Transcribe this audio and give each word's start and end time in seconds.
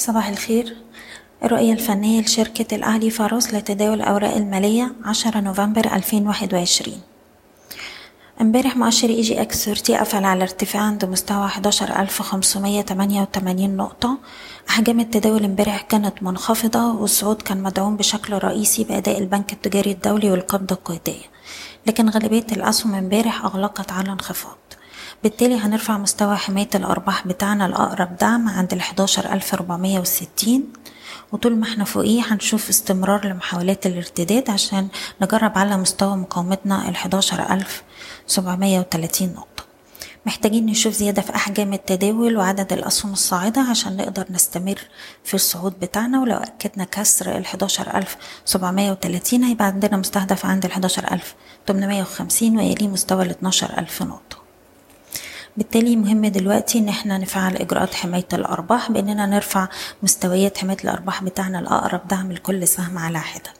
صباح 0.00 0.28
الخير. 0.28 0.76
الرؤية 1.44 1.72
الفنية 1.72 2.20
لشركة 2.20 2.74
الأهلي 2.74 3.10
فاروس 3.10 3.54
لتداول 3.54 4.00
الأوراق 4.00 4.34
المالية 4.34 4.92
10 5.04 5.40
نوفمبر 5.40 5.94
2021 5.94 7.00
امبارح 8.40 8.76
مؤشر 8.76 9.08
EGX 9.08 9.64
30 9.64 9.96
قفل 9.96 10.24
على 10.24 10.42
ارتفاع 10.42 10.82
عند 10.82 11.04
مستوى 11.04 11.46
11588 11.46 13.76
نقطة. 13.76 14.18
أحجام 14.70 15.00
التداول 15.00 15.44
امبارح 15.44 15.82
كانت 15.82 16.22
منخفضة 16.22 16.92
والصعود 16.92 17.42
كان 17.42 17.62
مدعوم 17.62 17.96
بشكل 17.96 18.34
رئيسي 18.34 18.84
بأداء 18.84 19.18
البنك 19.18 19.52
التجاري 19.52 19.90
الدولي 19.90 20.30
والقبضة 20.30 20.74
الكويتية 20.74 21.24
لكن 21.86 22.08
غالبية 22.08 22.46
الأسهم 22.52 22.94
امبارح 22.94 23.44
أغلقت 23.44 23.92
على 23.92 24.12
انخفاض. 24.12 24.56
بالتالي 25.22 25.54
هنرفع 25.54 25.98
مستوى 25.98 26.36
حماية 26.36 26.68
الأرباح 26.74 27.26
بتاعنا 27.28 27.66
الأقرب 27.66 28.16
دعم 28.16 28.48
عند 28.48 28.72
أربعمية 29.54 30.00
وستين. 30.00 30.72
وطول 31.32 31.56
ما 31.56 31.64
إحنا 31.64 31.84
فوقيه 31.84 32.22
هنشوف 32.32 32.68
استمرار 32.68 33.26
لمحاولات 33.26 33.86
الارتداد 33.86 34.50
عشان 34.50 34.88
نجرب 35.22 35.58
على 35.58 35.76
مستوى 35.76 36.16
مقاومتنا 36.16 36.88
سبعمية 38.26 38.78
وتلاتين 38.80 39.32
نقطة. 39.32 39.64
محتاجين 40.26 40.66
نشوف 40.66 40.94
زيادة 40.94 41.22
في 41.22 41.34
أحجام 41.34 41.72
التداول 41.72 42.36
وعدد 42.36 42.72
الأسهم 42.72 43.12
الصاعدة 43.12 43.60
عشان 43.60 43.96
نقدر 43.96 44.24
نستمر 44.30 44.78
في 45.24 45.34
الصعود 45.34 45.80
بتاعنا 45.80 46.20
ولو 46.20 46.36
أكدنا 46.36 46.84
كسر 46.84 47.38
سبعمية 48.44 48.90
وتلاتين 48.90 49.44
هيبقى 49.44 49.64
عندنا 49.66 49.96
مستهدف 49.96 50.46
عند 50.46 50.64
تمنمية 51.66 52.02
وخمسين 52.02 52.56
ويليه 52.58 52.88
مستوى 52.88 53.22
الاتناشر 53.24 53.78
ألف 53.78 54.02
نقطة. 54.02 54.39
بالتالي 55.56 55.96
مهم 55.96 56.26
دلوقتي 56.26 56.78
إن 56.78 56.88
إحنا 56.88 57.18
نفعل 57.18 57.56
إجراءات 57.56 57.94
حماية 57.94 58.26
الأرباح 58.32 58.90
بإننا 58.92 59.26
نرفع 59.26 59.68
مستويات 60.02 60.58
حماية 60.58 60.76
الأرباح 60.84 61.24
بتاعنا 61.24 61.58
الاقرب 61.58 62.08
دعم 62.08 62.32
لكل 62.32 62.68
سهم 62.68 62.98
على 62.98 63.18
حدة. 63.18 63.50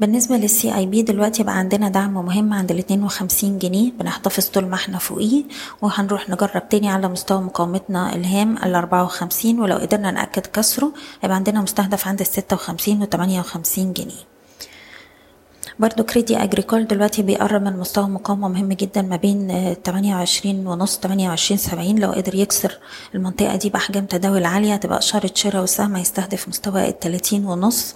بالنسبة 0.00 0.36
للسي 0.36 0.74
اي 0.76 0.86
بي 0.86 1.02
دلوقتي 1.02 1.42
بقى 1.42 1.58
عندنا 1.58 1.88
دعم 1.88 2.14
مهم 2.14 2.52
عند 2.52 2.70
ال 2.70 2.78
52 2.78 3.58
جنيه 3.58 3.92
بنحتفظ 3.92 4.44
طول 4.46 4.66
ما 4.66 4.74
إحنا 4.74 4.98
فوقيه 4.98 5.44
وهنروح 5.82 6.30
نجرب 6.30 6.68
تاني 6.68 6.90
على 6.90 7.08
مستوى 7.08 7.40
مقاومتنا 7.42 8.14
الهام 8.14 8.56
ال 8.56 8.74
54 8.74 9.60
ولو 9.60 9.76
قدرنا 9.76 10.10
نأكد 10.10 10.46
كسره 10.46 10.92
هيبقى 11.22 11.36
عندنا 11.36 11.60
مستهدف 11.60 12.08
عند 12.08 12.20
ال 12.20 12.26
56 12.26 13.02
و 13.02 13.04
58 13.06 13.92
جنيه. 13.92 14.35
برضو 15.78 16.02
كريدي 16.04 16.36
اجريكول 16.36 16.86
دلوقتي 16.86 17.22
بيقرب 17.22 17.62
من 17.62 17.76
مستوى 17.78 18.08
مقاومة 18.08 18.48
مهم 18.48 18.72
جدا 18.72 19.02
ما 19.02 19.16
بين 19.16 19.76
تمانية 19.84 20.14
وعشرين 20.14 20.66
ونص 20.66 20.98
تمانية 20.98 21.28
وعشرين 21.28 21.58
سبعين. 21.58 21.98
لو 21.98 22.12
قدر 22.12 22.34
يكسر 22.34 22.78
المنطقة 23.14 23.56
دي 23.56 23.70
بأحجام 23.70 24.06
تداول 24.06 24.44
عالية 24.44 24.74
هتبقى 24.74 24.98
إشارة 24.98 25.30
شراء 25.34 25.60
والسهم 25.60 25.96
هيستهدف 25.96 26.48
مستوى 26.48 26.88
التلاتين 26.88 27.46
ونص. 27.46 27.94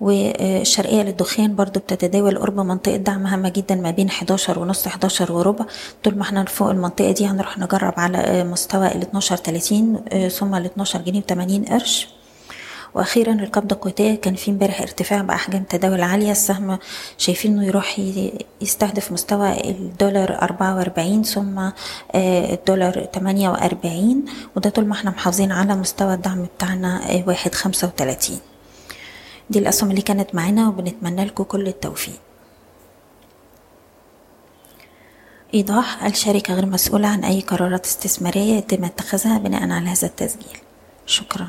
والشرقية 0.00 1.02
للدخان 1.02 1.54
برضو 1.56 1.80
بتتداول 1.80 2.38
قرب 2.38 2.60
منطقة 2.60 2.96
دعم 2.96 3.26
هامة 3.26 3.48
جدا 3.48 3.74
ما 3.74 3.90
بين 3.90 4.08
11 4.08 4.58
ونص 4.58 4.86
11 4.86 5.32
وربع. 5.32 5.64
طول 6.04 6.16
ما 6.16 6.22
إحنا 6.22 6.44
فوق 6.44 6.70
المنطقة 6.70 7.10
دي 7.12 7.26
هنروح 7.26 7.58
نجرب 7.58 7.94
على 7.96 8.44
مستوى 8.44 8.86
ال 8.86 9.02
12 9.02 9.36
30 9.36 10.28
ثم 10.28 10.54
ال 10.54 10.64
12 10.64 11.00
جنيه 11.02 11.22
و80 11.22 11.70
قرش. 11.72 12.08
وأخيرا 12.94 13.32
القبضة 13.32 13.74
الكويتيه 13.76 14.14
كان 14.14 14.34
في 14.34 14.50
امبارح 14.50 14.80
ارتفاع 14.80 15.22
بأحجام 15.22 15.62
تداول 15.62 16.00
عالية 16.02 16.30
السهم 16.30 16.78
شايفين 17.18 17.52
إنه 17.52 17.66
يروح 17.66 18.00
يستهدف 18.60 19.12
مستوى 19.12 19.70
الدولار 19.70 20.42
44 20.42 21.22
ثم 21.22 21.70
الدولار 22.14 23.06
48 23.14 24.24
وده 24.56 24.70
طول 24.70 24.86
ما 24.86 24.92
إحنا 24.94 25.10
محافظين 25.10 25.52
على 25.52 25.74
مستوى 25.76 26.14
الدعم 26.14 26.44
بتاعنا 26.56 27.22
واحد 27.26 27.54
خمسة 27.54 27.86
وتلاتين. 27.86 28.38
دي 29.50 29.58
الأسهم 29.58 29.90
اللي 29.90 30.02
كانت 30.02 30.34
معانا 30.34 30.68
وبنتمنى 30.68 31.24
لكم 31.24 31.44
كل 31.44 31.66
التوفيق. 31.68 32.20
إيضاح 35.54 36.04
الشركة 36.04 36.54
غير 36.54 36.66
مسؤولة 36.66 37.08
عن 37.08 37.24
أي 37.24 37.40
قرارات 37.40 37.86
استثمارية 37.86 38.54
يتم 38.54 38.84
اتخاذها 38.84 39.38
بناء 39.38 39.62
على 39.70 39.88
هذا 39.88 40.06
التسجيل. 40.06 40.58
شكراً. 41.06 41.48